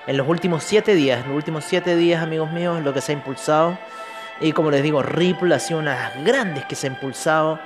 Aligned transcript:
En 0.07 0.17
los 0.17 0.29
últimos 0.29 0.63
7 0.65 0.95
días. 0.95 1.23
En 1.23 1.29
los 1.29 1.37
últimos 1.37 1.65
7 1.65 1.97
días, 1.97 2.23
amigos 2.23 2.51
míos, 2.51 2.83
lo 2.83 2.93
que 2.93 3.01
se 3.01 3.13
ha 3.13 3.15
impulsado. 3.15 3.79
Y 4.41 4.53
como 4.53 4.71
les 4.71 4.83
digo, 4.83 5.03
Ripple 5.03 5.55
ha 5.55 5.59
sido 5.59 5.81
una 5.81 5.95
de 5.95 6.01
las 6.01 6.25
grandes 6.25 6.65
que 6.67 6.75
se 6.75 6.87
ha 6.87 6.91
impulsado. 6.91 7.59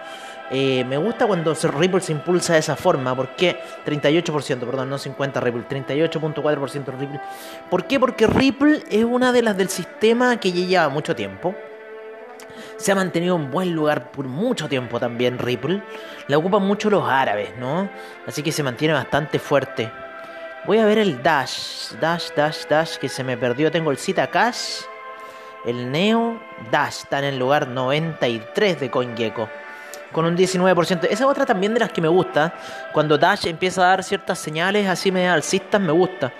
Eh, 0.52 0.84
me 0.84 0.96
gusta 0.96 1.26
cuando 1.26 1.54
Ripple 1.54 2.00
se 2.00 2.12
impulsa 2.12 2.54
de 2.54 2.58
esa 2.58 2.76
forma. 2.76 3.14
¿Por 3.14 3.36
qué? 3.36 3.60
38%, 3.86 4.58
perdón, 4.60 4.90
no 4.90 4.98
50 4.98 5.40
Ripple, 5.40 5.64
38.4% 5.68 6.98
Ripple. 6.98 7.20
¿Por 7.68 7.84
qué? 7.84 8.00
Porque 8.00 8.26
Ripple 8.26 8.82
es 8.90 9.04
una 9.04 9.32
de 9.32 9.42
las 9.42 9.56
del 9.56 9.68
sistema 9.68 10.38
que 10.38 10.52
ya 10.52 10.66
lleva 10.66 10.88
mucho 10.88 11.14
tiempo. 11.14 11.54
Se 12.76 12.92
ha 12.92 12.94
mantenido 12.94 13.36
en 13.36 13.50
buen 13.50 13.72
lugar 13.72 14.10
por 14.10 14.26
mucho 14.26 14.68
tiempo 14.68 14.98
también 14.98 15.38
Ripple. 15.38 15.82
La 16.26 16.38
ocupan 16.38 16.62
mucho 16.62 16.90
los 16.90 17.08
árabes, 17.08 17.56
¿no? 17.58 17.88
Así 18.26 18.42
que 18.42 18.52
se 18.52 18.62
mantiene 18.62 18.94
bastante 18.94 19.38
fuerte. 19.38 19.90
Voy 20.66 20.78
a 20.78 20.84
ver 20.84 20.98
el 20.98 21.22
Dash, 21.22 21.92
Dash, 22.00 22.30
Dash, 22.34 22.66
Dash, 22.68 22.96
que 22.96 23.08
se 23.08 23.22
me 23.22 23.36
perdió. 23.36 23.70
Tengo 23.70 23.90
el 23.90 23.98
Cita 23.98 24.26
Cash. 24.26 24.82
El 25.64 25.92
Neo 25.92 26.40
Dash 26.70 27.00
está 27.02 27.18
en 27.18 27.26
el 27.26 27.38
lugar 27.38 27.68
93 27.68 28.80
de 28.80 28.90
CoinGecko. 28.90 29.48
Con 30.12 30.24
un 30.24 30.36
19%. 30.36 31.04
Esa 31.04 31.06
es 31.06 31.20
otra 31.22 31.46
también 31.46 31.74
de 31.74 31.80
las 31.80 31.92
que 31.92 32.00
me 32.00 32.08
gusta. 32.08 32.54
Cuando 32.92 33.16
Dash 33.18 33.46
empieza 33.46 33.82
a 33.82 33.88
dar 33.88 34.02
ciertas 34.02 34.38
señales 34.38 34.88
así 34.88 35.12
medio 35.12 35.32
alcistas, 35.32 35.80
me 35.80 35.92
gusta. 35.92 36.32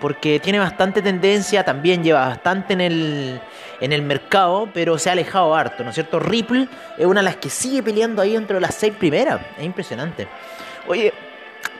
Porque 0.00 0.40
tiene 0.40 0.58
bastante 0.58 1.02
tendencia, 1.02 1.64
también 1.64 2.02
lleva 2.02 2.28
bastante 2.28 2.72
en 2.72 2.80
el, 2.80 3.40
en 3.80 3.92
el 3.92 4.02
mercado, 4.02 4.68
pero 4.72 4.98
se 4.98 5.10
ha 5.10 5.12
alejado 5.12 5.54
harto, 5.54 5.82
¿no 5.82 5.90
es 5.90 5.94
cierto? 5.94 6.20
Ripple 6.20 6.68
es 6.96 7.04
una 7.04 7.20
de 7.20 7.24
las 7.24 7.36
que 7.36 7.50
sigue 7.50 7.82
peleando 7.82 8.22
ahí 8.22 8.32
dentro 8.32 8.54
de 8.54 8.60
las 8.60 8.74
seis 8.74 8.94
primeras. 8.96 9.40
Es 9.58 9.64
impresionante. 9.64 10.28
Oye, 10.86 11.12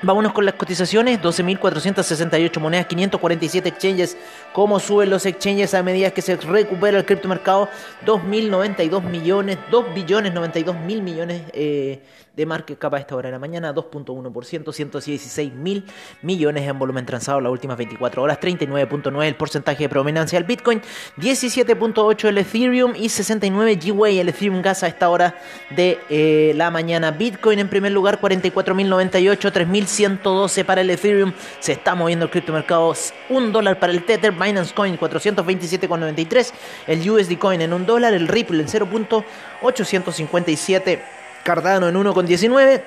Vámonos 0.02 0.32
con 0.32 0.46
las 0.46 0.54
cotizaciones, 0.54 1.20
12.468 1.20 2.58
monedas, 2.58 2.86
547 2.86 3.68
exchanges. 3.68 4.16
¿Cómo 4.54 4.80
suben 4.80 5.10
los 5.10 5.26
exchanges 5.26 5.74
a 5.74 5.82
medida 5.82 6.10
que 6.10 6.22
se 6.22 6.36
recupera 6.36 6.96
el 6.96 7.04
criptomercado? 7.04 7.68
2.092 8.06 9.02
millones, 9.02 9.58
2 9.70 9.94
billones 9.94 10.32
92 10.32 10.74
mil 10.86 11.02
millones 11.02 11.42
eh, 11.52 12.00
de 12.36 12.46
market 12.46 12.78
cap 12.78 12.94
a 12.94 12.98
esta 12.98 13.16
hora 13.16 13.28
de 13.28 13.32
la 13.32 13.38
mañana, 13.38 13.74
2.1%, 13.74 14.72
116 14.72 15.52
mil 15.52 15.84
millones 16.22 16.68
en 16.68 16.78
volumen 16.78 17.04
transado 17.04 17.40
las 17.40 17.50
últimas 17.50 17.76
24 17.76 18.22
horas, 18.22 18.38
39.9 18.40 19.24
el 19.24 19.34
porcentaje 19.34 19.82
de 19.84 19.88
prominencia 19.88 20.38
del 20.38 20.46
Bitcoin, 20.46 20.80
17.8 21.18 22.28
el 22.28 22.38
Ethereum 22.38 22.94
y 22.96 23.08
69 23.08 23.76
Gwei 23.76 24.20
el 24.20 24.28
Ethereum 24.28 24.62
Gas 24.62 24.82
a 24.82 24.88
esta 24.88 25.08
hora 25.08 25.36
de 25.70 25.98
eh, 26.08 26.52
la 26.56 26.70
mañana. 26.70 27.10
Bitcoin 27.10 27.58
en 27.58 27.68
primer 27.68 27.92
lugar, 27.92 28.20
44.098, 28.20 29.52
3.112 29.52 30.64
para 30.64 30.82
el 30.82 30.90
Ethereum, 30.90 31.32
se 31.58 31.72
está 31.72 31.94
moviendo 31.94 32.26
el 32.26 32.30
criptomercado, 32.30 32.94
1 33.28 33.50
dólar 33.50 33.80
para 33.80 33.92
el 33.92 34.04
Tether, 34.04 34.32
Binance 34.32 34.74
Coin 34.74 34.98
427,93, 34.98 36.52
el 36.86 37.10
USD 37.10 37.38
Coin 37.38 37.60
en 37.60 37.72
1 37.72 37.84
dólar, 37.84 38.14
el 38.14 38.28
Ripple 38.28 38.60
en 38.60 38.68
0.857 38.68 41.19
Cardano 41.44 41.88
en 41.88 41.96
1,19. 41.96 42.82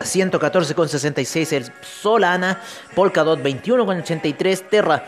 114,66 0.00 1.52
el 1.54 1.72
Solana, 1.80 2.62
Polkadot 2.94 3.40
21,83, 3.40 4.68
Terra 4.68 5.04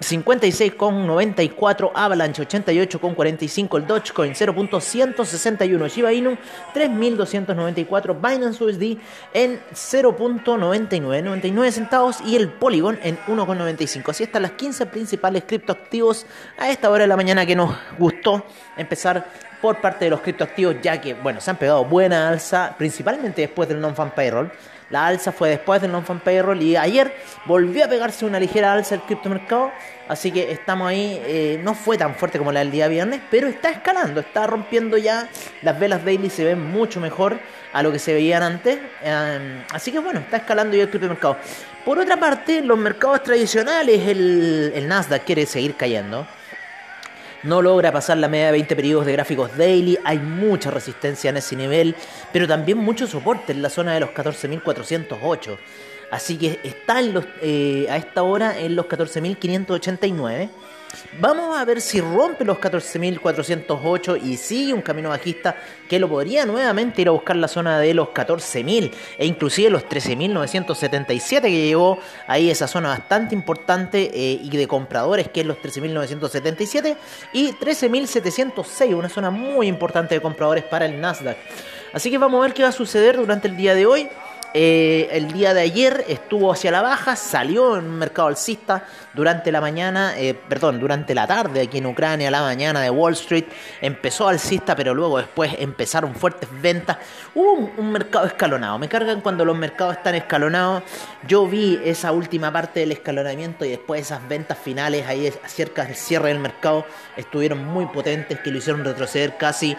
56,94, 0.00 1.92
Avalanche 1.94 2.42
88,45, 2.42 3.76
el 3.78 3.86
Dogecoin 3.86 4.32
0.161, 4.34 5.88
Shiba 5.88 6.12
Inu 6.12 6.36
3.294, 6.74 8.16
Binance 8.16 8.64
USD 8.64 8.98
en 9.32 9.60
0.99, 9.72 11.22
99 11.22 11.72
centavos 11.72 12.20
y 12.26 12.36
el 12.36 12.48
Polygon 12.48 12.98
en 13.02 13.18
1,95. 13.26 14.10
Así 14.10 14.24
están 14.24 14.42
las 14.42 14.52
15 14.52 14.86
principales 14.86 15.44
criptoactivos 15.46 16.26
a 16.58 16.70
esta 16.70 16.90
hora 16.90 17.02
de 17.02 17.08
la 17.08 17.16
mañana 17.16 17.46
que 17.46 17.54
nos 17.56 17.74
gustó 17.98 18.44
empezar 18.76 19.26
por 19.60 19.80
parte 19.80 20.06
de 20.06 20.10
los 20.10 20.20
criptoactivos, 20.20 20.76
ya 20.82 21.00
que, 21.00 21.14
bueno, 21.14 21.40
se 21.40 21.50
han 21.50 21.56
pegado 21.56 21.84
buena 21.84 22.28
alza, 22.28 22.74
principalmente 22.76 23.42
después 23.42 23.68
del 23.68 23.80
non-fan 23.80 24.12
payroll. 24.12 24.50
La 24.92 25.06
alza 25.06 25.32
fue 25.32 25.48
después 25.48 25.80
del 25.80 25.90
non-fan 25.90 26.20
payroll 26.20 26.60
y 26.60 26.76
ayer 26.76 27.16
volvió 27.46 27.86
a 27.86 27.88
pegarse 27.88 28.26
una 28.26 28.38
ligera 28.38 28.74
alza 28.74 28.94
el 28.94 29.00
criptomercado. 29.00 29.72
Así 30.06 30.30
que 30.30 30.52
estamos 30.52 30.86
ahí, 30.86 31.18
eh, 31.24 31.58
no 31.64 31.74
fue 31.74 31.96
tan 31.96 32.14
fuerte 32.14 32.36
como 32.36 32.52
la 32.52 32.60
del 32.60 32.70
día 32.70 32.88
viernes, 32.88 33.22
pero 33.30 33.48
está 33.48 33.70
escalando, 33.70 34.20
está 34.20 34.46
rompiendo 34.46 34.98
ya. 34.98 35.30
Las 35.62 35.80
velas 35.80 36.04
daily 36.04 36.28
se 36.28 36.44
ven 36.44 36.60
mucho 36.60 37.00
mejor 37.00 37.40
a 37.72 37.82
lo 37.82 37.90
que 37.90 37.98
se 37.98 38.12
veían 38.12 38.42
antes. 38.42 38.78
Em, 39.02 39.64
así 39.72 39.90
que 39.90 39.98
bueno, 39.98 40.20
está 40.20 40.36
escalando 40.36 40.76
ya 40.76 40.82
el 40.82 40.90
criptomercado. 40.90 41.38
Por 41.86 41.98
otra 41.98 42.18
parte, 42.18 42.60
los 42.60 42.76
mercados 42.76 43.22
tradicionales, 43.22 44.06
el, 44.06 44.72
el 44.74 44.86
Nasdaq 44.86 45.24
quiere 45.24 45.46
seguir 45.46 45.74
cayendo 45.74 46.26
no 47.42 47.62
logra 47.62 47.92
pasar 47.92 48.18
la 48.18 48.28
media 48.28 48.46
de 48.46 48.52
20 48.52 48.76
periodos 48.76 49.06
de 49.06 49.12
gráficos 49.12 49.56
daily, 49.56 49.98
hay 50.04 50.18
mucha 50.18 50.70
resistencia 50.70 51.30
en 51.30 51.36
ese 51.36 51.56
nivel, 51.56 51.94
pero 52.32 52.46
también 52.46 52.78
mucho 52.78 53.06
soporte 53.06 53.52
en 53.52 53.62
la 53.62 53.70
zona 53.70 53.94
de 53.94 54.00
los 54.00 54.10
14.408. 54.10 55.58
Así 56.12 56.36
que 56.36 56.60
está 56.62 57.00
en 57.00 57.26
eh, 57.40 57.86
a 57.88 57.96
esta 57.96 58.22
hora 58.22 58.58
en 58.58 58.76
los 58.76 58.84
14.589. 58.84 60.50
Vamos 61.18 61.56
a 61.56 61.64
ver 61.64 61.80
si 61.80 62.02
rompe 62.02 62.44
los 62.44 62.58
14.408 62.58 64.20
y 64.22 64.36
sigue 64.36 64.74
un 64.74 64.82
camino 64.82 65.08
bajista 65.08 65.56
que 65.88 65.98
lo 65.98 66.10
podría 66.10 66.44
nuevamente 66.44 67.00
ir 67.00 67.08
a 67.08 67.12
buscar 67.12 67.36
la 67.36 67.48
zona 67.48 67.78
de 67.78 67.94
los 67.94 68.08
14.000 68.08 68.90
e 69.16 69.24
inclusive 69.24 69.70
los 69.70 69.84
13.977 69.86 71.40
que 71.40 71.66
llegó 71.66 71.98
ahí 72.26 72.50
esa 72.50 72.68
zona 72.68 72.90
bastante 72.90 73.34
importante 73.34 74.10
eh, 74.12 74.38
y 74.42 74.54
de 74.54 74.68
compradores 74.68 75.28
que 75.30 75.40
es 75.40 75.46
los 75.46 75.56
13.977 75.56 76.94
y 77.32 77.52
13.706, 77.52 78.94
una 78.94 79.08
zona 79.08 79.30
muy 79.30 79.66
importante 79.66 80.14
de 80.14 80.20
compradores 80.20 80.64
para 80.64 80.84
el 80.84 81.00
Nasdaq. 81.00 81.38
Así 81.94 82.10
que 82.10 82.18
vamos 82.18 82.38
a 82.38 82.42
ver 82.42 82.52
qué 82.52 82.64
va 82.64 82.68
a 82.68 82.72
suceder 82.72 83.16
durante 83.16 83.48
el 83.48 83.56
día 83.56 83.74
de 83.74 83.86
hoy. 83.86 84.10
Eh, 84.54 85.08
el 85.12 85.32
día 85.32 85.54
de 85.54 85.62
ayer 85.62 86.04
estuvo 86.08 86.52
hacia 86.52 86.70
la 86.70 86.82
baja, 86.82 87.16
salió 87.16 87.78
en 87.78 87.86
un 87.86 87.98
mercado 87.98 88.28
alcista 88.28 88.84
durante 89.14 89.50
la 89.50 89.62
mañana, 89.62 90.12
eh, 90.18 90.34
perdón, 90.34 90.78
durante 90.78 91.14
la 91.14 91.26
tarde 91.26 91.62
aquí 91.62 91.78
en 91.78 91.86
Ucrania, 91.86 92.30
la 92.30 92.42
mañana 92.42 92.82
de 92.82 92.90
Wall 92.90 93.14
Street, 93.14 93.46
empezó 93.80 94.28
alcista, 94.28 94.76
pero 94.76 94.92
luego 94.92 95.16
después 95.18 95.54
empezaron 95.58 96.14
fuertes 96.14 96.50
ventas. 96.60 96.98
Hubo 97.34 97.70
un, 97.78 97.92
mercado 97.92 98.26
escalonado, 98.26 98.78
me 98.78 98.88
cargan 98.88 99.22
cuando 99.22 99.44
los 99.44 99.56
mercados 99.56 99.96
están 99.96 100.16
escalonados. 100.16 100.82
Yo 101.26 101.46
vi 101.46 101.80
esa 101.82 102.12
última 102.12 102.52
parte 102.52 102.80
del 102.80 102.92
escalonamiento 102.92 103.64
y 103.64 103.70
después 103.70 104.02
esas 104.02 104.26
ventas 104.28 104.58
finales 104.58 105.06
ahí 105.06 105.32
cerca 105.46 105.84
del 105.84 105.94
cierre 105.94 106.28
del 106.28 106.40
mercado 106.40 106.84
estuvieron 107.16 107.64
muy 107.64 107.86
potentes 107.86 108.40
que 108.40 108.50
lo 108.50 108.58
hicieron 108.58 108.84
retroceder 108.84 109.36
casi 109.38 109.76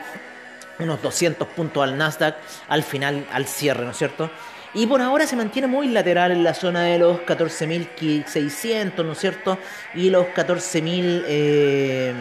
unos 0.80 1.02
200 1.02 1.48
puntos 1.50 1.84
al 1.84 1.98
Nasdaq 1.98 2.36
al 2.68 2.84
final, 2.84 3.28
al 3.32 3.46
cierre, 3.46 3.86
¿no 3.86 3.92
es 3.92 3.98
cierto? 3.98 4.30
Y 4.74 4.88
por 4.88 5.02
ahora 5.02 5.28
se 5.28 5.36
mantiene 5.36 5.68
muy 5.68 5.88
lateral 5.88 6.32
en 6.32 6.44
la 6.44 6.54
zona 6.54 6.84
de 6.84 6.98
los 6.98 7.20
14.600, 7.22 9.06
¿no 9.06 9.12
es 9.12 9.20
cierto? 9.20 9.58
Y 9.94 10.10
los 10.10 10.26
14.000... 10.28 11.24
Eh, 11.28 12.14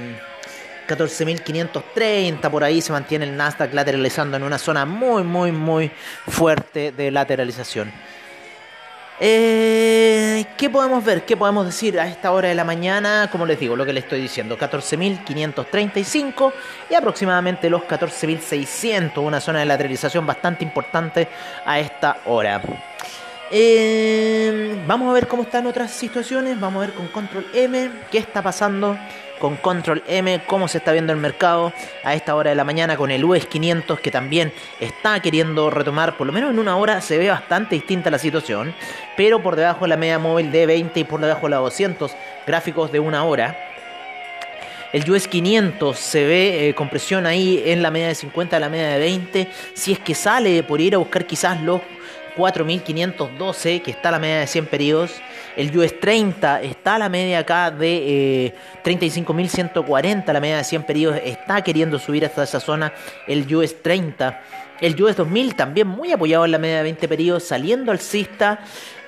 14.530 0.88 2.50
por 2.50 2.64
ahí 2.64 2.82
se 2.82 2.93
mantiene 2.93 3.25
el 3.25 3.37
Nasdaq 3.37 3.72
lateralizando 3.72 4.37
en 4.37 4.43
una 4.43 4.58
zona 4.58 4.84
muy 4.84 5.22
muy 5.22 5.52
muy 5.52 5.90
fuerte 6.28 6.93
de 6.93 7.10
lateralización. 7.10 7.90
Eh, 9.20 10.47
¿Qué 10.56 10.70
podemos 10.70 11.05
ver? 11.05 11.25
¿Qué 11.25 11.37
podemos 11.37 11.67
decir 11.67 12.00
a 12.00 12.09
esta 12.09 12.32
hora 12.32 12.49
de 12.49 12.55
la 12.55 12.64
mañana? 12.64 13.29
Como 13.31 13.47
les 13.47 13.61
digo, 13.61 13.76
lo 13.76 13.85
que 13.85 13.93
les 13.93 14.05
estoy 14.05 14.20
diciendo, 14.20 14.56
14.535 14.59 16.53
y 16.91 16.94
aproximadamente 16.94 17.70
los 17.70 17.82
14.600, 17.82 19.19
una 19.19 19.41
zona 19.41 19.61
de 19.61 19.67
lateralización 19.67 20.26
bastante 20.26 20.64
importante 20.64 21.29
a 21.64 21.79
esta 21.79 22.19
hora. 22.26 22.62
Eh, 23.50 24.82
vamos 24.87 25.11
a 25.11 25.12
ver 25.12 25.29
cómo 25.29 25.43
están 25.43 25.67
otras 25.67 25.91
situaciones, 25.91 26.59
vamos 26.59 26.82
a 26.82 26.87
ver 26.87 26.94
con 26.94 27.09
Control 27.09 27.47
M 27.53 27.91
qué 28.11 28.17
está 28.19 28.41
pasando 28.41 28.97
con 29.42 29.56
Control 29.56 30.04
M, 30.06 30.40
cómo 30.46 30.68
se 30.68 30.78
está 30.78 30.92
viendo 30.92 31.12
el 31.12 31.18
mercado 31.18 31.72
a 32.04 32.14
esta 32.14 32.36
hora 32.36 32.50
de 32.50 32.54
la 32.54 32.62
mañana 32.62 32.96
con 32.96 33.10
el 33.10 33.24
US 33.24 33.44
500 33.46 33.98
que 33.98 34.12
también 34.12 34.52
está 34.78 35.18
queriendo 35.18 35.68
retomar, 35.68 36.16
por 36.16 36.28
lo 36.28 36.32
menos 36.32 36.52
en 36.52 36.60
una 36.60 36.76
hora 36.76 37.00
se 37.00 37.18
ve 37.18 37.28
bastante 37.28 37.74
distinta 37.74 38.08
la 38.08 38.20
situación, 38.20 38.72
pero 39.16 39.42
por 39.42 39.56
debajo 39.56 39.80
de 39.84 39.88
la 39.88 39.96
media 39.96 40.20
móvil 40.20 40.52
de 40.52 40.64
20 40.66 41.00
y 41.00 41.02
por 41.02 41.20
debajo 41.20 41.46
de 41.46 41.50
la 41.50 41.56
200 41.56 42.12
gráficos 42.46 42.92
de 42.92 43.00
una 43.00 43.24
hora. 43.24 43.58
El 44.92 45.10
US 45.10 45.26
500 45.26 45.98
se 45.98 46.24
ve 46.24 46.68
eh, 46.68 46.74
con 46.76 46.88
presión 46.88 47.26
ahí 47.26 47.64
en 47.66 47.82
la 47.82 47.90
media 47.90 48.06
de 48.06 48.14
50 48.14 48.56
a 48.56 48.60
la 48.60 48.68
media 48.68 48.90
de 48.90 48.98
20. 49.00 49.48
Si 49.74 49.90
es 49.90 49.98
que 49.98 50.14
sale 50.14 50.62
por 50.62 50.80
ir 50.80 50.94
a 50.94 50.98
buscar 50.98 51.26
quizás 51.26 51.60
los 51.60 51.80
4.512, 52.36 53.82
que 53.82 53.90
está 53.90 54.12
la 54.12 54.18
media 54.20 54.40
de 54.40 54.46
100 54.46 54.66
periodos. 54.66 55.20
El 55.56 55.76
US 55.76 55.99
30 56.00 56.62
está 56.62 56.94
a 56.94 56.99
la 56.99 57.08
media 57.08 57.40
acá 57.40 57.70
de 57.70 58.54
35.140, 58.84 60.31
eh, 60.31 60.32
la 60.32 60.40
media 60.40 60.56
de 60.58 60.64
100 60.64 60.82
periodos 60.84 61.20
está 61.22 61.62
queriendo 61.62 61.99
subir 61.99 62.25
hasta 62.25 62.44
esa 62.44 62.60
zona. 62.60 62.93
El 63.26 63.54
US 63.54 63.82
30. 63.82 64.40
El 64.81 65.00
US 65.02 65.16
2000 65.16 65.54
también 65.54 65.87
muy 65.87 66.10
apoyado 66.10 66.44
en 66.44 66.50
la 66.50 66.58
media 66.58 66.78
de 66.78 66.82
20 66.84 67.06
periodos, 67.06 67.44
saliendo 67.44 67.93
alcista. 67.93 68.60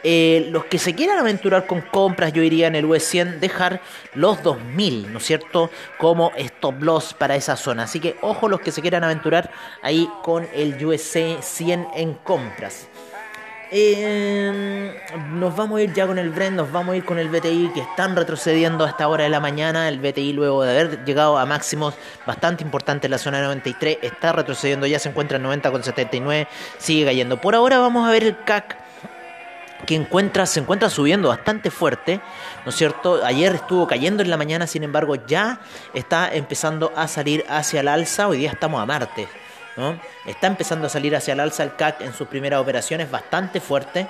Eh, 0.06 0.49
los 0.50 0.67
que 0.67 0.79
se 0.79 0.94
quieran 0.94 1.19
aventurar 1.19 1.67
con 1.67 1.81
compras, 1.81 2.35
yo 2.35 2.43
iría 2.43 2.67
en 2.67 2.76
el 2.76 2.85
US 2.85 3.05
100 3.05 3.41
dejar 3.41 3.81
los 4.14 4.43
2000, 4.43 5.11
¿no 5.11 5.19
es 5.19 5.25
cierto? 5.25 5.70
Como 5.96 6.31
stop 6.37 6.82
loss 6.82 7.14
para 7.14 7.37
esa 7.37 7.56
zona. 7.56 7.85
Así 7.85 8.00
que 8.00 8.17
ojo 8.20 8.50
los 8.50 8.61
que 8.61 8.70
se 8.70 8.82
quieran 8.82 9.02
aventurar 9.02 9.50
ahí 9.82 10.08
con 10.23 10.46
el 10.55 10.85
US 10.85 11.19
100 11.41 11.88
en 11.96 12.14
compras. 12.14 12.88
Eh, 13.70 14.94
nos 15.32 15.56
vamos 15.56 15.78
a 15.78 15.82
ir 15.82 15.93
ya 15.93 16.06
con 16.06 16.19
el 16.19 16.31
Brent, 16.31 16.56
nos 16.56 16.70
vamos 16.70 16.93
a 16.93 16.96
ir 16.96 17.05
con 17.05 17.19
el 17.19 17.28
BTI 17.28 17.70
que 17.75 17.81
están 17.81 18.14
retrocediendo 18.14 18.84
a 18.84 18.88
esta 18.88 19.08
hora 19.08 19.25
de 19.25 19.31
la 19.31 19.40
mañana. 19.40 19.88
El 19.88 19.99
BTI 19.99 20.32
luego 20.32 20.62
de 20.62 20.70
haber 20.70 21.05
llegado 21.05 21.38
a 21.38 21.46
máximos 21.46 21.94
bastante 22.26 22.62
importantes 22.62 23.06
en 23.06 23.11
la 23.11 23.19
zona 23.19 23.38
de 23.38 23.44
93 23.44 23.99
está 24.02 24.32
retrocediendo, 24.32 24.87
ya 24.87 24.99
se 24.99 25.08
encuentra 25.08 25.38
en 25.38 25.44
90,79, 25.44 26.46
sigue 26.78 27.05
cayendo. 27.05 27.40
Por 27.40 27.55
ahora 27.55 27.78
vamos 27.78 28.06
a 28.06 28.11
ver 28.11 28.25
el 28.25 28.44
CAC 28.44 28.76
que 29.87 29.94
encuentra, 29.94 30.46
se 30.46 30.60
encuentra 30.60 30.88
subiendo 30.88 31.28
bastante 31.28 31.70
fuerte, 31.70 32.20
¿no 32.64 32.70
es 32.70 32.76
cierto? 32.76 33.25
Ayer 33.25 33.55
estuvo 33.55 33.87
cayendo 33.87 34.22
en 34.22 34.31
la 34.31 34.37
mañana, 34.37 34.67
sin 34.67 34.82
embargo 34.82 35.17
ya 35.26 35.60
está 35.93 36.32
empezando 36.34 36.93
a 36.96 37.08
salir 37.08 37.44
hacia 37.49 37.81
el 37.81 37.88
alza, 37.88 38.28
hoy 38.28 38.38
día 38.38 38.50
estamos 38.50 38.81
a 38.81 38.87
martes. 38.87 39.28
Está 40.25 40.47
empezando 40.47 40.87
a 40.87 40.91
salir 40.91 41.17
hacia 41.17 41.32
el 41.32 41.41
alza 41.41 41.65
el 41.65 41.75
CAC 41.75 42.03
en 42.03 42.15
sus 42.15 42.29
primeras 42.29 42.61
operaciones 42.61 43.11
bastante 43.11 43.61
fuerte. 43.61 44.06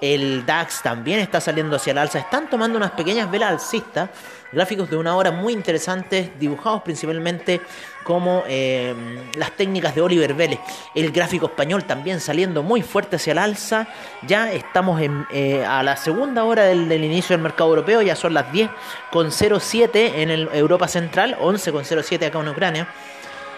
El 0.00 0.44
DAX 0.44 0.82
también 0.82 1.20
está 1.20 1.40
saliendo 1.40 1.76
hacia 1.76 1.92
el 1.92 1.98
alza. 1.98 2.18
Están 2.18 2.50
tomando 2.50 2.76
unas 2.76 2.90
pequeñas 2.90 3.30
velas 3.30 3.52
alcistas. 3.52 4.10
Gráficos 4.50 4.90
de 4.90 4.96
una 4.96 5.14
hora 5.14 5.30
muy 5.30 5.52
interesantes, 5.52 6.30
dibujados 6.40 6.82
principalmente 6.82 7.60
como 8.02 8.42
eh, 8.48 8.94
las 9.36 9.52
técnicas 9.52 9.94
de 9.94 10.00
Oliver 10.00 10.34
Vélez. 10.34 10.58
El 10.94 11.12
gráfico 11.12 11.46
español 11.46 11.84
también 11.84 12.20
saliendo 12.20 12.64
muy 12.64 12.82
fuerte 12.82 13.16
hacia 13.16 13.30
el 13.30 13.38
alza. 13.38 13.86
Ya 14.26 14.50
estamos 14.50 15.00
eh, 15.00 15.64
a 15.64 15.84
la 15.84 15.96
segunda 15.96 16.44
hora 16.44 16.64
del, 16.64 16.92
inicio 16.92 17.36
del 17.36 17.42
mercado 17.42 17.70
europeo. 17.70 18.02
Ya 18.02 18.16
son 18.16 18.34
las 18.34 18.46
10.07 18.52 20.14
en 20.16 20.30
el 20.30 20.48
Europa 20.52 20.88
Central, 20.88 21.38
11.07 21.40 22.26
acá 22.26 22.40
en 22.40 22.48
Ucrania. 22.48 22.88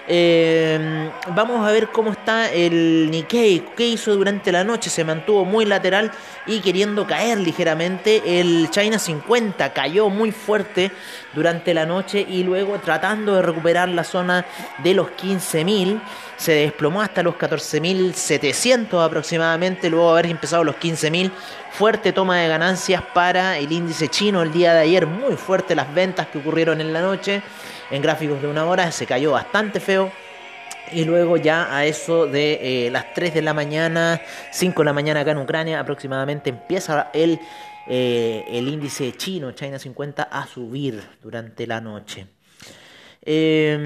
Eh, 0.07 1.11
vamos 1.29 1.67
a 1.67 1.73
ver 1.73 1.89
cómo 1.89 2.13
está 2.13 2.53
el 2.53 3.11
Nikkei, 3.11 3.65
qué 3.75 3.87
hizo 3.87 4.15
durante 4.15 4.53
la 4.53 4.63
noche, 4.63 4.91
se 4.91 5.03
mantuvo 5.03 5.47
muy 5.47 5.65
lateral 5.65 6.13
y 6.47 6.61
queriendo 6.61 7.07
caer 7.07 7.39
ligeramente. 7.39 8.41
El 8.41 8.69
China 8.71 8.99
50 8.99 9.73
cayó 9.73 10.11
muy 10.11 10.31
fuerte 10.31 10.91
durante 11.33 11.73
la 11.73 11.87
noche 11.87 12.27
y 12.29 12.43
luego 12.43 12.79
tratando 12.81 13.35
de 13.35 13.43
recuperar 13.43 13.89
la 13.89 14.05
zona 14.05 14.45
de 14.83 14.93
los 14.93 15.09
15.000, 15.09 16.01
se 16.37 16.53
desplomó 16.53 17.01
hasta 17.01 17.23
los 17.23 17.37
14.700 17.37 19.03
aproximadamente, 19.05 19.89
luego 19.89 20.13
de 20.13 20.21
haber 20.21 20.31
empezado 20.31 20.65
los 20.65 20.77
15.000. 20.77 21.31
Fuerte 21.71 22.13
toma 22.13 22.39
de 22.39 22.49
ganancias 22.49 23.03
para 23.15 23.59
el 23.59 23.73
índice 23.73 24.09
chino 24.09 24.43
el 24.43 24.53
día 24.53 24.75
de 24.75 24.81
ayer, 24.81 25.07
muy 25.07 25.37
fuerte 25.37 25.75
las 25.75 25.93
ventas 25.93 26.29
que 26.29 26.39
ocurrieron 26.39 26.81
en 26.81 26.93
la 26.93 27.01
noche 27.01 27.43
en 27.91 28.03
gráficos 28.03 28.41
de 28.43 28.49
una 28.49 28.65
hora, 28.67 28.91
se 28.93 29.07
cayó 29.07 29.33
bastante 29.33 29.81
feo. 29.81 30.11
Y 30.93 31.05
luego 31.05 31.37
ya 31.37 31.75
a 31.75 31.87
eso 31.87 32.27
de 32.27 32.87
eh, 32.87 32.91
las 32.91 33.15
3 33.15 33.35
de 33.35 33.43
la 33.43 33.55
mañana, 33.55 34.21
5 34.53 34.83
de 34.83 34.85
la 34.85 34.93
mañana 34.93 35.21
acá 35.21 35.31
en 35.31 35.39
Ucrania 35.39 35.81
aproximadamente, 35.81 36.51
empieza 36.51 37.11
el, 37.15 37.41
eh, 37.87 38.45
el 38.49 38.69
índice 38.69 39.13
chino, 39.17 39.53
China 39.53 39.79
50, 39.79 40.25
a 40.25 40.47
subir 40.47 41.03
durante 41.23 41.67
la 41.67 41.81
noche. 41.81 42.27
Em, 43.23 43.81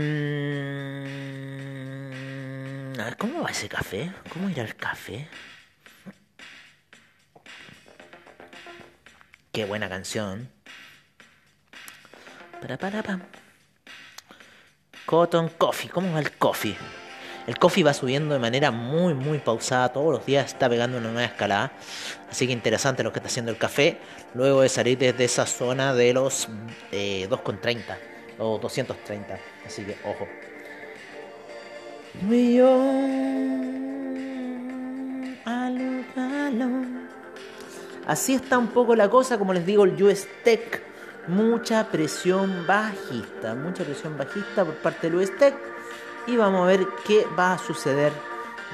a 2.99 3.05
ver, 3.05 3.17
¿cómo 3.17 3.43
va 3.43 3.50
ese 3.50 3.69
café? 3.69 4.12
¿Cómo 4.33 4.50
irá 4.50 4.64
el 4.64 4.75
café? 4.75 5.28
Qué 9.52 9.64
buena 9.64 9.88
canción. 9.88 10.50
Para, 12.61 12.76
para. 12.76 13.21
Cotton 15.09 15.49
Coffee. 15.57 15.88
¿Cómo 15.88 16.12
va 16.12 16.19
el 16.19 16.33
coffee? 16.33 16.77
El 17.47 17.59
coffee 17.59 17.83
va 17.83 17.95
subiendo 17.95 18.35
de 18.35 18.41
manera 18.41 18.71
muy, 18.71 19.15
muy 19.15 19.38
pausada. 19.38 19.91
Todos 19.91 20.12
los 20.12 20.27
días 20.27 20.45
está 20.45 20.69
pegando 20.69 20.99
una 20.99 21.11
nueva 21.11 21.25
escalada. 21.25 21.73
Así 22.31 22.47
que 22.47 22.53
interesante 22.53 23.03
lo 23.03 23.11
que 23.11 23.21
está 23.21 23.29
haciendo 23.29 23.50
el 23.50 23.57
café. 23.57 23.97
Luego 24.35 24.61
de 24.61 24.69
salir 24.69 24.99
desde 24.99 25.25
esa 25.25 25.47
zona 25.47 25.95
de 25.95 26.12
los 26.12 26.49
eh, 26.93 27.27
2,30 27.31 27.97
o 28.38 28.59
230. 28.59 29.38
Así 29.65 29.83
que 29.83 29.97
ojo. 30.05 30.29
Así 38.07 38.35
está 38.35 38.59
un 38.59 38.69
poco 38.69 38.95
la 38.95 39.09
cosa. 39.09 39.38
Como 39.38 39.55
les 39.55 39.65
digo, 39.65 39.85
el 39.85 40.03
US 40.03 40.29
Tech 40.45 40.88
mucha 41.28 41.85
presión 41.88 42.66
bajista, 42.66 43.54
mucha 43.54 43.85
presión 43.85 44.16
bajista 44.16 44.64
por 44.64 44.75
parte 44.76 45.11
del 45.11 45.20
USTEC 45.20 45.54
y 46.26 46.37
vamos 46.37 46.62
a 46.62 46.66
ver 46.66 46.87
qué 47.06 47.26
va 47.38 47.52
a 47.52 47.58
suceder 47.58 48.12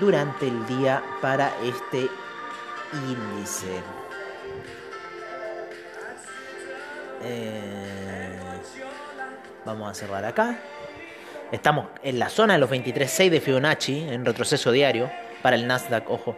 durante 0.00 0.48
el 0.48 0.66
día 0.66 1.02
para 1.20 1.52
este 1.62 2.08
índice. 3.08 3.82
Eh, 7.22 8.38
vamos 9.64 9.90
a 9.90 9.94
cerrar 9.94 10.24
acá. 10.24 10.58
Estamos 11.50 11.86
en 12.02 12.18
la 12.18 12.28
zona 12.28 12.54
de 12.54 12.60
los 12.60 12.70
23.6 12.70 13.30
de 13.30 13.40
Fibonacci 13.40 14.00
en 14.08 14.24
retroceso 14.24 14.72
diario 14.72 15.10
para 15.42 15.56
el 15.56 15.66
Nasdaq, 15.66 16.08
ojo. 16.10 16.36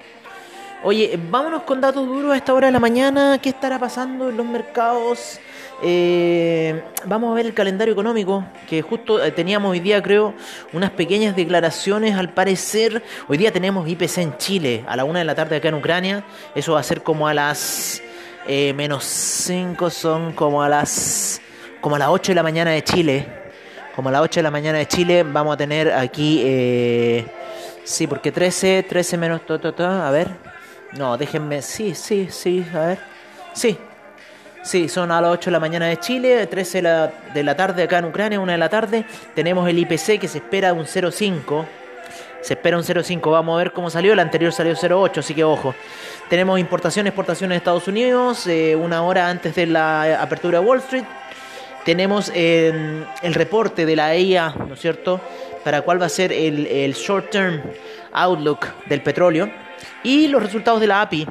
Oye, 0.83 1.19
vámonos 1.31 1.63
con 1.63 1.81
datos 1.81 2.07
duros 2.07 2.33
a 2.33 2.37
esta 2.37 2.53
hora 2.53 2.67
de 2.67 2.73
la 2.73 2.79
mañana. 2.79 3.39
¿Qué 3.41 3.49
estará 3.49 3.79
pasando 3.79 4.29
en 4.29 4.37
los 4.37 4.47
mercados? 4.47 5.41
Eh, 5.83 6.83
vamos 7.07 7.33
a 7.33 7.35
ver 7.35 7.47
el 7.47 7.55
calendario 7.55 7.93
económico, 7.93 8.45
que 8.69 8.83
justo 8.83 9.23
eh, 9.23 9.31
teníamos 9.31 9.71
hoy 9.73 9.81
día, 9.81 10.03
creo, 10.03 10.35
unas 10.75 10.91
pequeñas 10.91 11.35
declaraciones. 11.35 12.15
Al 12.15 12.33
parecer, 12.35 13.03
hoy 13.27 13.39
día 13.39 13.51
tenemos 13.53 13.89
IPC 13.89 14.19
en 14.19 14.37
Chile 14.37 14.85
a 14.87 14.97
la 14.97 15.05
una 15.05 15.21
de 15.21 15.25
la 15.25 15.35
tarde 15.35 15.57
acá 15.57 15.69
en 15.69 15.75
Ucrania. 15.75 16.25
Eso 16.55 16.75
va 16.75 16.81
a 16.81 16.85
ser 16.85 17.03
como 17.03 17.27
a 17.27 17.35
las 17.35 18.03
eh, 18.47 18.73
menos 18.75 19.05
5, 19.05 19.89
son 19.91 20.33
como 20.35 20.63
a 20.63 20.69
las 20.69 21.41
como 21.81 21.97
a 21.97 21.99
las 21.99 22.09
8 22.09 22.33
de 22.33 22.37
la 22.37 22.43
mañana 22.43 22.71
de 22.73 22.85
Chile. 22.85 23.27
Como 23.95 24.11
a 24.11 24.13
las 24.13 24.21
8 24.21 24.41
de 24.41 24.43
la 24.43 24.51
mañana 24.51 24.79
de 24.79 24.87
Chile 24.87 25.23
vamos 25.23 25.55
a 25.55 25.57
tener 25.57 25.91
aquí... 25.91 26.43
Eh, 26.45 27.27
sí, 27.83 28.07
porque 28.07 28.31
13, 28.31 28.85
13 28.87 29.17
menos... 29.17 29.41
a 29.81 30.11
ver. 30.11 30.56
No, 30.93 31.17
déjenme... 31.17 31.63
Sí, 31.63 31.95
sí, 31.95 32.29
sí, 32.31 32.65
a 32.75 32.87
ver. 32.87 32.99
Sí. 33.53 33.77
Sí, 34.63 34.89
son 34.89 35.13
a 35.13 35.21
las 35.21 35.31
8 35.31 35.51
de 35.51 35.53
la 35.53 35.61
mañana 35.61 35.87
de 35.87 35.99
Chile, 35.99 36.47
13 36.47 36.79
de 36.79 36.83
la, 36.83 37.13
de 37.33 37.43
la 37.45 37.55
tarde 37.55 37.85
acá 37.85 37.99
en 37.99 38.07
Ucrania, 38.07 38.41
1 38.41 38.51
de 38.51 38.59
la 38.59 38.69
tarde. 38.69 39.05
Tenemos 39.35 39.69
el 39.69 39.79
IPC 39.79 40.19
que 40.19 40.27
se 40.27 40.39
espera 40.39 40.73
un 40.73 40.87
0,5. 40.87 41.65
Se 42.41 42.55
espera 42.55 42.77
un 42.77 42.83
0,5. 42.83 43.31
Vamos 43.31 43.55
a 43.55 43.59
ver 43.59 43.73
cómo 43.73 43.91
salió. 43.91 44.13
El 44.13 44.19
anterior 44.19 44.53
salió 44.53 44.75
0,8, 44.75 45.19
así 45.19 45.35
que 45.35 45.45
ojo. 45.45 45.75
Tenemos 46.29 46.59
importación, 46.59 47.07
exportación 47.07 47.53
en 47.53 47.59
Estados 47.59 47.87
Unidos, 47.87 48.47
eh, 48.49 48.75
una 48.75 49.05
hora 49.05 49.29
antes 49.29 49.55
de 49.55 49.67
la 49.67 50.21
apertura 50.21 50.59
de 50.59 50.67
Wall 50.67 50.79
Street. 50.79 51.05
Tenemos 51.85 52.33
el 52.35 53.07
reporte 53.35 53.87
de 53.87 53.95
la 53.95 54.13
EIA, 54.13 54.53
¿no 54.67 54.75
es 54.75 54.81
cierto?, 54.81 55.21
para 55.63 55.83
cuál 55.83 56.03
va 56.03 56.07
a 56.07 56.09
ser 56.09 56.33
el, 56.33 56.95
short 56.95 57.31
term 57.31 57.61
outlook 58.13 58.67
del 58.87 59.03
petróleo 59.03 59.49
y 60.03 60.29
los 60.29 60.43
resultados 60.43 60.81
de 60.81 60.87
la 60.87 61.03
API. 61.03 61.27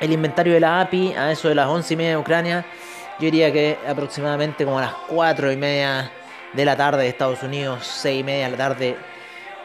El 0.00 0.12
inventario 0.12 0.54
de 0.54 0.60
la 0.60 0.80
API 0.80 1.14
a 1.14 1.30
eso 1.30 1.48
de 1.48 1.54
las 1.54 1.68
11 1.68 1.94
y 1.94 1.96
media 1.96 2.10
de 2.10 2.16
Ucrania, 2.16 2.66
yo 3.18 3.26
diría 3.26 3.52
que 3.52 3.78
aproximadamente 3.86 4.64
como 4.64 4.78
a 4.78 4.82
las 4.82 4.94
4 5.08 5.52
y 5.52 5.56
media 5.56 6.10
de 6.52 6.64
la 6.64 6.76
tarde 6.76 7.02
de 7.02 7.08
Estados 7.08 7.42
Unidos, 7.42 7.86
6 7.86 8.20
y 8.20 8.24
media 8.24 8.44
de 8.46 8.50
la 8.50 8.56
tarde 8.56 8.96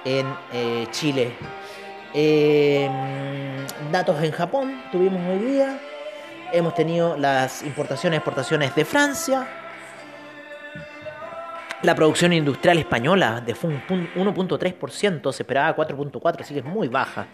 en 0.05 0.27
eh, 0.53 0.87
Chile. 0.91 1.35
Em, 2.13 3.65
datos 3.91 4.21
en 4.23 4.31
Japón 4.31 4.81
tuvimos 4.91 5.21
hoy 5.29 5.39
día. 5.39 5.79
Hemos 6.51 6.73
tenido 6.73 7.15
las 7.17 7.61
importaciones 7.61 8.17
y 8.17 8.19
exportaciones 8.19 8.75
de 8.75 8.85
Francia, 8.85 9.47
la 11.81 11.95
producción 11.95 12.33
industrial 12.33 12.77
española 12.77 13.41
de 13.45 13.55
fue 13.55 13.69
un 13.69 14.09
1.3%, 14.15 15.31
se 15.31 15.43
esperaba 15.43 15.75
4.4%, 15.75 16.41
así 16.41 16.53
que 16.53 16.59
es 16.59 16.65
muy 16.65 16.87
baja, 16.87 17.27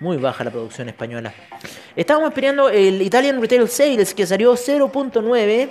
muy 0.00 0.16
baja 0.16 0.44
la 0.44 0.50
producción 0.50 0.88
española. 0.88 1.32
Estábamos 1.96 2.30
esperando 2.30 2.68
el 2.68 3.02
Italian 3.02 3.40
Retail 3.40 3.68
Sales 3.68 4.14
que 4.14 4.26
salió 4.26 4.54
0.9 4.54 5.68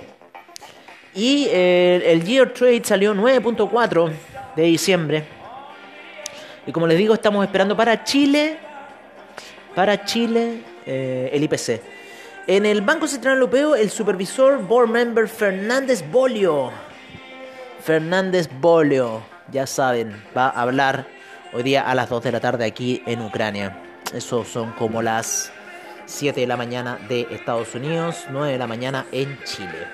y 1.15 1.47
el, 1.49 2.01
el 2.03 2.23
Year 2.23 2.53
Trade 2.53 2.83
salió 2.83 3.13
9.4 3.13 4.11
de 4.55 4.63
diciembre. 4.63 5.23
Y 6.65 6.71
como 6.73 6.85
les 6.85 6.97
digo, 6.97 7.13
estamos 7.13 7.45
esperando 7.45 7.77
para 7.77 8.03
Chile, 8.03 8.57
para 9.73 10.03
Chile 10.03 10.63
eh, 10.85 11.29
el 11.31 11.43
IPC. 11.43 11.81
En 12.45 12.65
el 12.65 12.81
Banco 12.81 13.07
Central 13.07 13.35
Europeo, 13.35 13.75
el 13.75 13.89
supervisor 13.89 14.61
board 14.61 14.89
member 14.89 15.29
Fernández 15.29 16.03
Bolio 16.11 16.71
Fernández 17.87 18.49
Bolio, 18.59 19.23
ya 19.49 19.65
saben, 19.65 20.21
va 20.35 20.49
a 20.49 20.61
hablar 20.61 21.07
hoy 21.53 21.63
día 21.63 21.89
a 21.89 21.95
las 21.95 22.09
2 22.09 22.21
de 22.21 22.33
la 22.33 22.41
tarde 22.41 22.65
aquí 22.65 23.01
en 23.05 23.21
Ucrania. 23.21 23.81
Eso 24.13 24.43
son 24.43 24.73
como 24.73 25.01
las 25.01 25.53
7 26.05 26.41
de 26.41 26.47
la 26.47 26.57
mañana 26.57 26.99
de 27.07 27.25
Estados 27.31 27.73
Unidos, 27.75 28.25
9 28.29 28.51
de 28.51 28.57
la 28.57 28.67
mañana 28.67 29.05
en 29.13 29.41
Chile. 29.45 29.87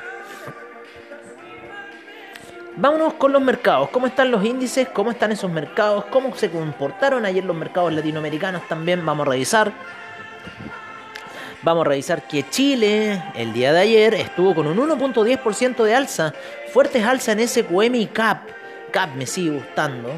Vámonos 2.77 3.13
con 3.13 3.31
los 3.31 3.43
mercados. 3.43 3.89
¿Cómo 3.91 4.07
están 4.07 4.31
los 4.31 4.43
índices? 4.43 4.87
¿Cómo 4.89 5.11
están 5.11 5.31
esos 5.31 5.51
mercados? 5.51 6.05
¿Cómo 6.05 6.35
se 6.35 6.49
comportaron 6.49 7.27
ayer 7.27 7.45
los 7.45 7.55
mercados 7.55 7.93
latinoamericanos? 7.93 8.67
También 8.67 9.05
vamos 9.05 9.27
a 9.27 9.29
revisar. 9.29 9.71
Vamos 11.63 11.85
a 11.85 11.89
revisar 11.91 12.27
que 12.27 12.49
Chile 12.49 13.23
el 13.35 13.53
día 13.53 13.71
de 13.71 13.79
ayer 13.79 14.13
estuvo 14.15 14.53
con 14.53 14.67
un 14.67 14.77
1.10% 14.77 15.83
de 15.85 15.95
alza. 15.95 16.33
Fuertes 16.73 17.05
alzas 17.05 17.37
en 17.37 17.47
SQM 17.47 17.95
y 17.95 18.07
CAP. 18.07 18.49
CAP 18.91 19.15
me 19.15 19.25
sigue 19.25 19.51
gustando. 19.51 20.11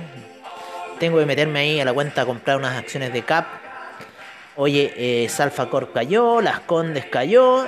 Tengo 0.97 1.19
que 1.19 1.25
meterme 1.27 1.59
ahí 1.59 1.79
a 1.79 1.85
la 1.85 1.93
cuenta 1.93 2.23
a 2.23 2.25
comprar 2.25 2.57
unas 2.57 2.75
acciones 2.75 3.13
de 3.13 3.21
CAP. 3.21 3.45
Oye, 4.55 4.91
eh, 4.97 5.29
Salfacor 5.29 5.93
cayó, 5.93 6.41
Las 6.41 6.61
Condes 6.61 7.05
cayó. 7.05 7.67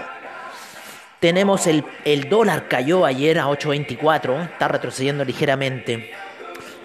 Tenemos 1.19 1.67
el, 1.67 1.83
el 2.03 2.29
dólar 2.29 2.67
cayó 2.67 3.05
ayer 3.05 3.37
a 3.37 3.45
8.24, 3.45 4.53
está 4.53 4.67
retrocediendo 4.69 5.23
ligeramente. 5.23 6.11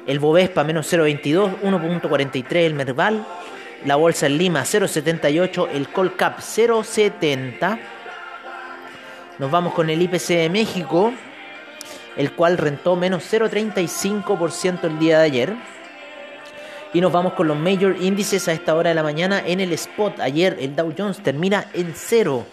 El 0.06 0.18
Bovespa 0.18 0.62
menos 0.62 0.92
0.22, 0.92 1.62
1.43 1.62 2.56
el 2.56 2.74
Merval 2.74 3.24
la 3.84 3.96
bolsa 3.96 4.26
en 4.26 4.38
Lima 4.38 4.62
0,78, 4.62 5.68
el 5.72 5.88
Colcap 5.88 6.38
0,70. 6.38 7.78
Nos 9.38 9.50
vamos 9.50 9.74
con 9.74 9.90
el 9.90 10.00
IPC 10.00 10.28
de 10.28 10.50
México, 10.50 11.12
el 12.16 12.32
cual 12.32 12.58
rentó 12.58 12.94
menos 12.96 13.24
0,35% 13.32 14.84
el 14.84 14.98
día 14.98 15.18
de 15.18 15.24
ayer. 15.24 15.56
Y 16.94 17.00
nos 17.00 17.10
vamos 17.10 17.32
con 17.32 17.48
los 17.48 17.56
major 17.56 17.96
índices 18.00 18.46
a 18.48 18.52
esta 18.52 18.74
hora 18.74 18.90
de 18.90 18.94
la 18.94 19.02
mañana 19.02 19.42
en 19.44 19.60
el 19.60 19.72
spot. 19.72 20.20
Ayer 20.20 20.56
el 20.60 20.76
Dow 20.76 20.92
Jones 20.96 21.22
termina 21.22 21.66
en 21.72 21.92
cero. 21.96 22.44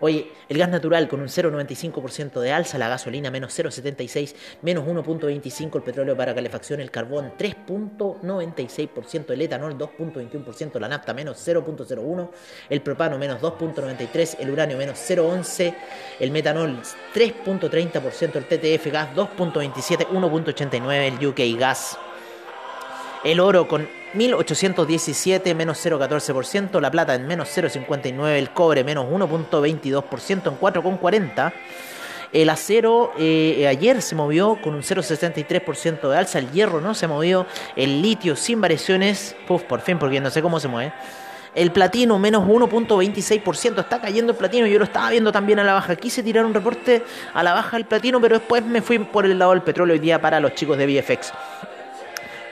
Oye, 0.00 0.32
el 0.48 0.58
gas 0.58 0.68
natural 0.68 1.08
con 1.08 1.20
un 1.20 1.26
0,95% 1.26 2.40
de 2.40 2.52
alza, 2.52 2.78
la 2.78 2.88
gasolina 2.88 3.30
menos 3.30 3.58
0,76, 3.58 4.34
menos 4.62 4.86
1,25 4.86 5.76
el 5.76 5.82
petróleo 5.82 6.16
para 6.16 6.34
calefacción, 6.34 6.80
el 6.80 6.90
carbón 6.90 7.32
3,96%, 7.36 9.30
el 9.30 9.42
etanol 9.42 9.76
2,21%, 9.76 10.78
la 10.78 10.88
nafta 10.88 11.14
menos 11.14 11.46
0,01, 11.46 12.30
el 12.70 12.80
propano 12.80 13.18
menos 13.18 13.40
2,93, 13.40 14.36
el 14.38 14.50
uranio 14.50 14.78
menos 14.78 14.98
0,11, 14.98 15.74
el 16.20 16.30
metanol 16.30 16.80
3,30%, 17.14 18.36
el 18.36 18.44
TTF 18.44 18.92
gas 18.92 19.14
2,27, 19.16 20.08
1,89, 20.08 21.18
el 21.18 21.26
UK 21.26 21.58
gas 21.58 21.98
el 23.24 23.40
oro 23.40 23.68
con 23.68 23.88
1817 24.14 25.54
menos 25.54 25.84
0,14%, 25.84 26.80
la 26.80 26.90
plata 26.90 27.14
en 27.14 27.26
menos 27.26 27.48
0,59%, 27.56 28.26
el 28.28 28.50
cobre 28.50 28.84
menos 28.84 29.06
1,22% 29.06 30.48
en 30.48 30.58
4,40%. 30.58 31.52
El 32.30 32.50
acero 32.50 33.12
eh, 33.18 33.66
ayer 33.66 34.02
se 34.02 34.14
movió 34.14 34.58
con 34.60 34.74
un 34.74 34.82
0,63% 34.82 36.10
de 36.10 36.16
alza, 36.16 36.38
el 36.38 36.50
hierro 36.50 36.80
no 36.80 36.94
se 36.94 37.06
movió, 37.06 37.46
el 37.74 38.02
litio 38.02 38.36
sin 38.36 38.60
variaciones, 38.60 39.34
Puf, 39.46 39.62
por 39.62 39.80
fin, 39.80 39.98
porque 39.98 40.20
no 40.20 40.28
sé 40.28 40.42
cómo 40.42 40.60
se 40.60 40.68
mueve. 40.68 40.92
El 41.54 41.72
platino 41.72 42.18
menos 42.18 42.46
1.26%, 42.46 43.80
está 43.80 44.00
cayendo 44.00 44.32
el 44.32 44.38
platino, 44.38 44.66
yo 44.66 44.78
lo 44.78 44.84
estaba 44.84 45.08
viendo 45.08 45.32
también 45.32 45.58
a 45.58 45.64
la 45.64 45.72
baja. 45.72 45.96
Quise 45.96 46.22
tirar 46.22 46.44
un 46.44 46.52
reporte 46.52 47.02
a 47.32 47.42
la 47.42 47.54
baja 47.54 47.78
del 47.78 47.86
platino, 47.86 48.20
pero 48.20 48.38
después 48.38 48.62
me 48.62 48.82
fui 48.82 48.98
por 48.98 49.24
el 49.24 49.38
lado 49.38 49.52
del 49.52 49.62
petróleo 49.62 49.94
hoy 49.94 49.98
día 49.98 50.20
para 50.20 50.38
los 50.38 50.54
chicos 50.54 50.76
de 50.76 50.86
VFX. 50.86 51.32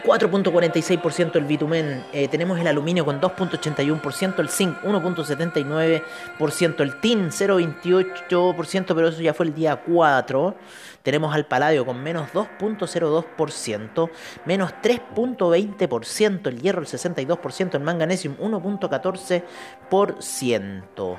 4.46% 0.07 1.35
el 1.35 1.45
bitumen, 1.45 2.07
eh, 2.13 2.29
tenemos 2.29 2.61
el 2.61 2.69
aluminio 2.69 3.05
con 3.05 3.21
2.81%, 3.21 4.39
el 4.39 4.49
zinc 4.49 4.81
1.79%, 4.83 6.81
el 6.81 7.01
tin 7.01 7.31
0.28%, 7.31 8.95
pero 8.95 9.09
eso 9.09 9.21
ya 9.21 9.35
fue 9.35 9.47
el 9.47 9.55
día 9.55 9.83
4. 9.85 10.55
Tenemos 11.03 11.35
al 11.35 11.47
paladio 11.47 11.85
con 11.85 12.01
menos 12.01 12.29
2.02%, 12.33 14.11
menos 14.45 14.71
3.20%, 14.81 16.47
el 16.47 16.63
hierro 16.63 16.83
el 16.83 16.87
62%, 16.87 17.75
el 17.75 17.83
manganesium 17.83 18.37
1.14%. 18.37 21.19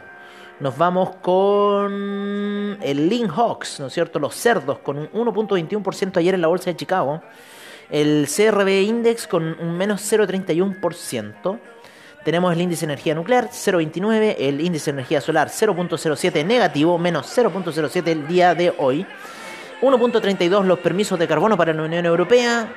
Nos 0.59 0.75
vamos 0.77 1.17
con 1.17 2.79
el 2.81 3.09
Link 3.09 3.31
Hawks, 3.35 3.81
¿no 3.81 3.87
es 3.87 3.93
cierto? 3.93 4.17
Los 4.17 4.33
cerdos 4.33 4.79
con 4.79 4.97
un 4.97 5.11
1.21% 5.11 6.17
ayer 6.17 6.33
en 6.33 6.41
la 6.41 6.47
bolsa 6.47 6.69
de 6.69 6.77
Chicago 6.77 7.21
el 7.89 8.27
CRB 8.27 8.83
Index 8.83 9.27
con 9.27 9.43
un 9.59 9.77
menos 9.77 10.01
0,31%. 10.11 11.59
Tenemos 12.23 12.51
el 12.51 12.61
índice 12.61 12.85
de 12.85 12.93
energía 12.93 13.15
nuclear 13.15 13.49
0,29, 13.49 14.35
el 14.37 14.59
índice 14.59 14.91
de 14.91 14.95
energía 14.99 15.21
solar 15.21 15.47
0,07 15.47 16.45
negativo, 16.45 16.97
menos 16.97 17.27
0,07 17.37 18.07
el 18.07 18.27
día 18.27 18.53
de 18.53 18.73
hoy. 18.77 19.05
1.32 19.81 20.65
los 20.65 20.79
permisos 20.79 21.17
de 21.19 21.27
carbono 21.27 21.55
para 21.55 21.73
la 21.73 21.83
Unión 21.83 22.05
Europea, 22.05 22.67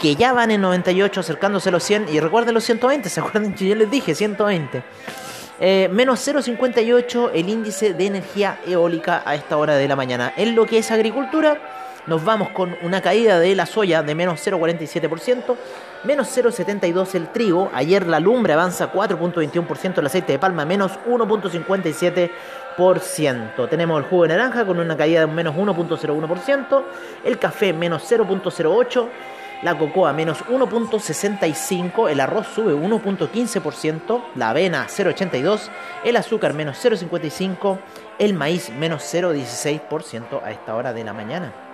que 0.00 0.14
ya 0.14 0.32
van 0.32 0.52
en 0.52 0.60
98 0.60 1.20
acercándose 1.20 1.68
a 1.68 1.72
los 1.72 1.82
100. 1.82 2.06
Y 2.10 2.20
recuerden 2.20 2.54
los 2.54 2.64
120, 2.64 3.08
¿se 3.10 3.20
acuerdan 3.20 3.54
yo 3.56 3.74
les 3.74 3.90
dije 3.90 4.14
120? 4.14 4.82
Eh, 5.60 5.88
menos 5.92 6.26
0,58 6.26 7.32
el 7.34 7.48
índice 7.48 7.92
de 7.92 8.06
energía 8.06 8.60
eólica 8.64 9.22
a 9.26 9.34
esta 9.34 9.56
hora 9.56 9.74
de 9.74 9.88
la 9.88 9.96
mañana. 9.96 10.32
En 10.36 10.54
lo 10.54 10.66
que 10.66 10.78
es 10.78 10.90
agricultura, 10.92 11.77
nos 12.08 12.24
vamos 12.24 12.48
con 12.50 12.76
una 12.82 13.00
caída 13.02 13.38
de 13.38 13.54
la 13.54 13.66
soya 13.66 14.02
de 14.02 14.14
menos 14.14 14.40
0,47%, 14.44 15.54
menos 16.04 16.36
0,72% 16.36 17.14
el 17.14 17.28
trigo, 17.28 17.70
ayer 17.74 18.06
la 18.06 18.18
lumbre 18.18 18.54
avanza 18.54 18.90
4,21%, 18.92 19.98
el 19.98 20.06
aceite 20.06 20.32
de 20.32 20.38
palma 20.38 20.64
menos 20.64 20.92
1,57%, 21.06 23.68
tenemos 23.68 24.02
el 24.02 24.08
jugo 24.08 24.22
de 24.22 24.28
naranja 24.28 24.64
con 24.64 24.78
una 24.78 24.96
caída 24.96 25.20
de 25.20 25.26
menos 25.26 25.54
1,01%, 25.54 26.82
el 27.24 27.38
café 27.38 27.74
menos 27.74 28.10
0,08%, 28.10 29.08
la 29.62 29.76
cocoa 29.76 30.12
menos 30.12 30.44
1.65, 30.44 32.08
el 32.08 32.20
arroz 32.20 32.46
sube 32.54 32.74
1.15%, 32.74 34.22
la 34.36 34.50
avena 34.50 34.86
0.82, 34.86 35.68
el 36.04 36.16
azúcar 36.16 36.54
menos 36.54 36.78
0.55, 36.82 37.78
el 38.20 38.34
maíz 38.34 38.70
menos 38.70 39.02
0.16% 39.02 40.40
a 40.44 40.52
esta 40.52 40.76
hora 40.76 40.92
de 40.92 41.02
la 41.04 41.12
mañana. 41.12 41.67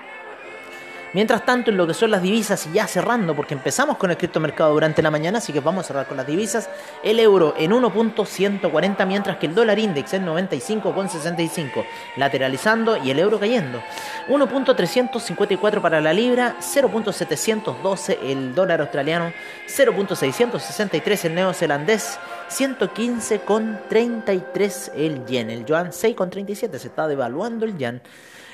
Mientras 1.14 1.46
tanto, 1.46 1.70
en 1.70 1.76
lo 1.76 1.86
que 1.86 1.94
son 1.94 2.10
las 2.10 2.22
divisas, 2.22 2.66
y 2.66 2.72
ya 2.72 2.88
cerrando, 2.88 3.36
porque 3.36 3.54
empezamos 3.54 3.98
con 3.98 4.10
el 4.10 4.16
criptomercado 4.16 4.72
durante 4.72 5.00
la 5.00 5.12
mañana, 5.12 5.38
así 5.38 5.52
que 5.52 5.60
vamos 5.60 5.84
a 5.84 5.86
cerrar 5.86 6.08
con 6.08 6.16
las 6.16 6.26
divisas. 6.26 6.68
El 7.04 7.20
euro 7.20 7.54
en 7.56 7.70
1.140, 7.70 9.06
mientras 9.06 9.36
que 9.36 9.46
el 9.46 9.54
dólar 9.54 9.78
index 9.78 10.14
en 10.14 10.26
95.65, 10.26 11.84
lateralizando 12.16 12.96
y 12.96 13.12
el 13.12 13.20
euro 13.20 13.38
cayendo. 13.38 13.80
1.354 14.28 15.80
para 15.80 16.00
la 16.00 16.12
libra, 16.12 16.56
0.712 16.58 18.18
el 18.24 18.52
dólar 18.52 18.80
australiano, 18.80 19.32
0.663 19.68 21.26
el 21.26 21.34
neozelandés, 21.36 22.18
115.33 22.50 24.90
el 24.96 25.24
yen, 25.26 25.50
el 25.50 25.64
yuan 25.64 25.92
6.37, 25.92 26.78
se 26.78 26.88
está 26.88 27.06
devaluando 27.06 27.66
el 27.66 27.78
yen. 27.78 28.02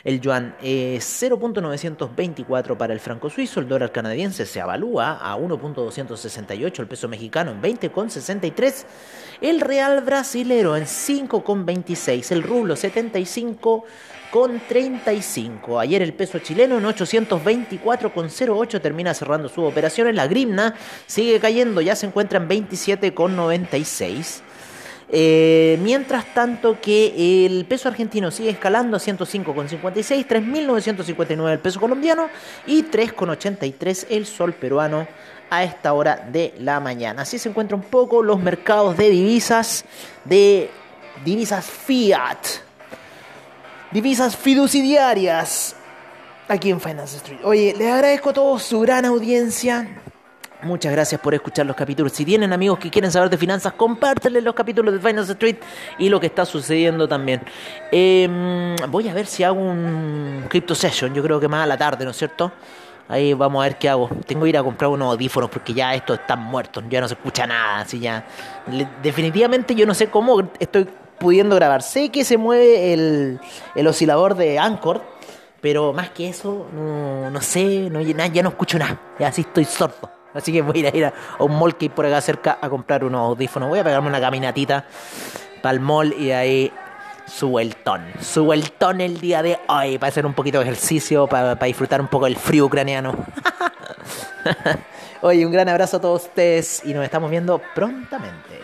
El 0.04 0.20
yuan 0.20 0.56
es 0.62 1.22
0.924 1.22 2.76
para 2.76 2.92
el 2.92 3.00
franco 3.00 3.28
suizo, 3.28 3.60
el 3.60 3.68
dólar 3.68 3.92
canadiense 3.92 4.46
se 4.46 4.60
avalúa 4.60 5.18
a 5.20 5.36
1.268, 5.36 6.80
el 6.80 6.86
peso 6.86 7.08
mexicano 7.08 7.50
en 7.50 7.60
20.63, 7.60 8.84
el 9.42 9.60
real 9.60 10.00
brasilero 10.00 10.76
en 10.76 10.84
5.26, 10.84 12.32
el 12.32 12.42
rublo 12.42 12.76
75 12.76 13.84
con 14.30 14.60
35. 14.60 15.80
Ayer 15.80 16.02
el 16.02 16.14
peso 16.14 16.38
chileno 16.38 16.78
en 16.78 16.84
824,08 16.84 18.80
termina 18.80 19.12
cerrando 19.12 19.48
su 19.48 19.62
operación. 19.64 20.14
La 20.14 20.26
grimna 20.26 20.74
sigue 21.06 21.40
cayendo, 21.40 21.80
ya 21.80 21.96
se 21.96 22.06
encuentra 22.06 22.38
en 22.38 22.48
27,96. 22.48 24.42
Eh, 25.12 25.76
mientras 25.82 26.32
tanto 26.34 26.80
que 26.80 27.46
el 27.46 27.64
peso 27.64 27.88
argentino 27.88 28.30
sigue 28.30 28.50
escalando 28.50 28.96
a 28.96 29.00
105,56, 29.00 30.26
3.959 30.26 31.52
el 31.52 31.58
peso 31.58 31.80
colombiano 31.80 32.28
y 32.66 32.84
3,83 32.84 34.06
el 34.10 34.24
sol 34.26 34.52
peruano 34.52 35.08
a 35.50 35.64
esta 35.64 35.92
hora 35.94 36.16
de 36.30 36.54
la 36.58 36.78
mañana. 36.78 37.22
Así 37.22 37.38
se 37.38 37.48
encuentran 37.48 37.80
un 37.80 37.86
poco 37.86 38.22
los 38.22 38.38
mercados 38.40 38.96
de 38.96 39.10
divisas, 39.10 39.84
de 40.24 40.70
divisas 41.24 41.66
fiat, 41.66 42.38
divisas 43.90 44.36
fiduciarias 44.36 45.74
aquí 46.46 46.70
en 46.70 46.80
Finance 46.80 47.16
Street. 47.16 47.40
Oye, 47.42 47.74
les 47.76 47.92
agradezco 47.92 48.30
a 48.30 48.32
todos 48.32 48.62
su 48.62 48.80
gran 48.80 49.04
audiencia. 49.04 49.88
Muchas 50.62 50.92
gracias 50.92 51.18
por 51.20 51.32
escuchar 51.32 51.64
los 51.64 51.74
capítulos. 51.74 52.12
Si 52.12 52.24
tienen 52.24 52.52
amigos 52.52 52.78
que 52.78 52.90
quieren 52.90 53.10
saber 53.10 53.30
de 53.30 53.38
finanzas, 53.38 53.72
compártenles 53.72 54.44
los 54.44 54.54
capítulos 54.54 54.92
de 54.92 55.00
Finance 55.00 55.32
Street 55.32 55.56
y 55.98 56.10
lo 56.10 56.20
que 56.20 56.26
está 56.26 56.44
sucediendo 56.44 57.08
también. 57.08 57.40
Em, 57.90 58.76
voy 58.88 59.08
a 59.08 59.14
ver 59.14 59.26
si 59.26 59.42
hago 59.42 59.58
un 59.58 60.44
Crypto 60.50 60.74
Session, 60.74 61.14
yo 61.14 61.22
creo 61.22 61.40
que 61.40 61.48
más 61.48 61.64
a 61.64 61.66
la 61.66 61.78
tarde, 61.78 62.04
¿no 62.04 62.10
es 62.10 62.16
cierto? 62.18 62.52
Ahí 63.08 63.32
vamos 63.32 63.60
a 63.62 63.68
ver 63.68 63.78
qué 63.78 63.88
hago. 63.88 64.10
Tengo 64.26 64.44
que 64.44 64.50
ir 64.50 64.58
a 64.58 64.62
comprar 64.62 64.90
unos 64.90 65.12
audífonos 65.12 65.48
porque 65.48 65.72
ya 65.72 65.94
estos 65.94 66.18
están 66.20 66.40
muertos, 66.40 66.84
ya 66.90 67.00
no 67.00 67.08
se 67.08 67.14
escucha 67.14 67.46
nada. 67.46 67.80
Así 67.80 67.98
ya. 67.98 68.26
definitivamente 69.02 69.74
yo 69.74 69.86
no 69.86 69.94
sé 69.94 70.08
cómo 70.10 70.42
estoy 70.58 70.86
pudiendo 71.18 71.56
grabar. 71.56 71.82
Sé 71.82 72.10
que 72.10 72.22
se 72.22 72.36
mueve 72.36 72.92
el, 72.92 73.40
oscilador 73.86 74.36
de 74.36 74.58
Anchor, 74.58 75.02
pero 75.60 75.94
más 75.94 76.10
que 76.10 76.28
eso, 76.28 76.66
no, 76.74 77.30
no 77.30 77.40
sé, 77.40 77.88
no, 77.90 78.00
ya 78.02 78.42
no 78.42 78.50
escucho 78.50 78.78
nada. 78.78 79.00
Ya 79.18 79.28
así 79.28 79.40
estoy 79.40 79.64
sordo. 79.64 80.19
Así 80.34 80.52
que 80.52 80.62
voy 80.62 80.84
a 80.84 80.96
ir 80.96 81.04
a, 81.06 81.12
un 81.38 81.58
mall 81.58 81.76
que 81.76 81.90
por 81.90 82.06
acá 82.06 82.20
cerca 82.20 82.58
a 82.60 82.68
comprar 82.68 83.04
unos 83.04 83.20
audífonos. 83.20 83.68
Voy 83.68 83.78
a 83.78 83.84
pegarme 83.84 84.08
una 84.08 84.20
caminatita 84.20 84.84
para 85.62 85.72
el 85.72 85.80
mall 85.80 86.14
y 86.18 86.30
ahí 86.30 86.72
subo 87.26 87.60
el 87.60 87.76
ton. 87.76 88.02
Subo 88.20 88.52
el 88.52 88.72
el 88.98 89.20
día 89.20 89.42
de 89.42 89.58
hoy 89.68 89.98
para 89.98 90.08
hacer 90.08 90.26
un 90.26 90.34
poquito 90.34 90.58
de 90.58 90.64
ejercicio, 90.64 91.26
para, 91.26 91.54
para 91.54 91.66
disfrutar 91.66 92.00
un 92.00 92.08
poco 92.08 92.26
del 92.26 92.36
frío 92.36 92.66
ucraniano. 92.66 93.14
Oye, 95.22 95.44
un 95.44 95.52
gran 95.52 95.68
abrazo 95.68 95.98
a 95.98 96.00
todos 96.00 96.24
ustedes 96.24 96.82
y 96.84 96.94
nos 96.94 97.04
estamos 97.04 97.30
viendo 97.30 97.60
prontamente. 97.74 98.59